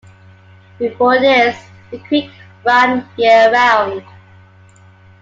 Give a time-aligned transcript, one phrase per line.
[0.79, 1.55] Before this,
[1.91, 2.31] the creek
[2.65, 4.03] ran year round.